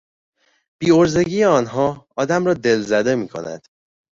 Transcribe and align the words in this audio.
بیعرضگی 0.79 1.43
آنها 1.43 2.07
آدم 2.17 2.45
را 2.45 2.53
دلزده 2.53 3.15
میکند. 3.15 3.61